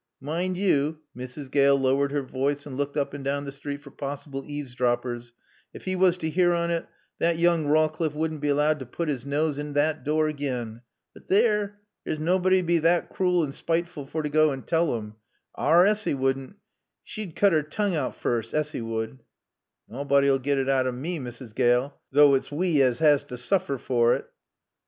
Mind 0.19 0.57
yo" 0.57 0.97
Mrs. 1.15 1.51
Gale 1.51 1.79
lowered 1.79 2.11
her 2.11 2.23
voice 2.23 2.65
and 2.65 2.75
looked 2.75 2.97
up 2.97 3.13
and 3.13 3.23
down 3.23 3.45
the 3.45 3.51
street 3.51 3.83
for 3.83 3.91
possible 3.91 4.43
eavesdroppers 4.47 5.33
"ef 5.75 5.87
'e 5.87 5.95
was 5.95 6.17
to 6.17 6.35
'ear 6.39 6.53
on 6.53 6.71
it, 6.71 6.87
thot 7.19 7.35
yoong 7.35 7.67
Rawcliffe 7.69 8.15
wouldn't 8.15 8.41
be 8.41 8.51
'lowed 8.51 8.79
t' 8.79 8.85
putt 8.85 9.09
's 9.11 9.27
nawse 9.27 9.59
in 9.59 9.77
at 9.77 10.03
door 10.03 10.27
agen. 10.27 10.81
But 11.13 11.27
theer 11.29 11.79
there's 12.03 12.17
nawbody'd 12.17 12.65
be 12.65 12.79
thot 12.79 13.09
crool 13.09 13.43
an' 13.45 13.51
spittiful 13.51 14.07
fer 14.09 14.23
to 14.23 14.29
goa 14.29 14.53
an' 14.53 14.63
tall 14.63 14.97
'im. 14.97 15.17
Our 15.53 15.85
Assy 15.85 16.15
wouldn't. 16.15 16.55
She'd 17.03 17.35
coot 17.35 17.53
'er 17.53 17.61
toong 17.61 17.93
out 17.93 18.15
foorst, 18.19 18.55
Assy 18.55 18.81
would." 18.81 19.19
"Nawbody'll 19.87 20.39
get 20.39 20.57
it 20.57 20.67
out 20.67 20.87
of 20.87 20.95
mae, 20.95 21.19
Mrs. 21.19 21.53
Gale, 21.53 22.01
though 22.11 22.33
it's 22.33 22.51
wae 22.51 22.81
as 22.81 22.99
'as 23.01 23.23
to 23.25 23.35
sooffer 23.37 23.77
for 23.79 24.17
't." 24.17 24.25